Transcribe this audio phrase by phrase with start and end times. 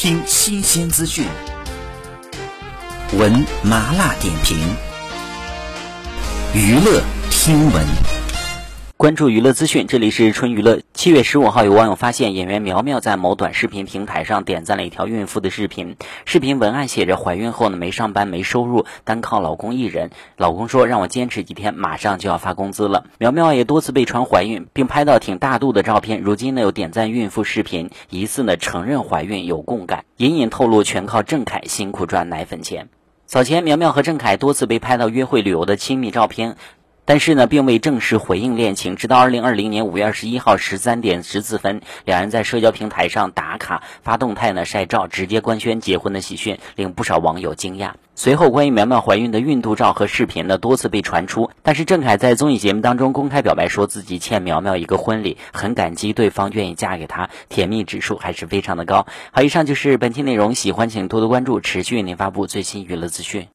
[0.00, 1.26] 听新鲜资讯，
[3.14, 4.56] 闻麻辣点评，
[6.54, 8.17] 娱乐听闻。
[8.98, 10.80] 关注娱乐资讯，这里是春娱乐。
[10.92, 15.94] 七月十五号，有网友发现演员苗苗在某短视频平台上点赞了一条孕妇的视频，
[16.24, 20.10] 视频文案写着：“怀孕后呢，没上班，没收入，单靠老公一人。
[20.36, 26.20] 老公说让我坚持几天，马上就要发工资了。”苗苗也多次被传怀孕，并拍到挺大肚的照片。
[26.20, 32.88] 如今呢，有点赞孕妇视频，疑似呢承认怀孕，有共感，隐隐透露全靠郑恺辛苦赚奶粉钱。
[33.26, 36.56] 早前，苗苗和郑恺多次被拍到约会旅游的亲密照片。
[37.08, 38.94] 但是呢，并未正式回应恋情。
[38.94, 47.92] 直到二零二零年五月二十一号十三点十四分，两人在社交平台上打卡发动态呢晒照，直接官宣结婚的喜讯，令不少网友惊讶。
[48.14, 51.50] 随后，关于苗苗怀孕的孕肚照和视频呢多次被传出。
[51.62, 59.06] 但是郑恺在综艺节目当中公开表白，说自己欠苗苗一个婚礼，很感激对方愿意嫁给他，甜蜜指数还是非常的高。
[59.32, 63.48] 好，以上就是本期内容，喜欢请多多关注，持续为您发布最新娱乐资讯。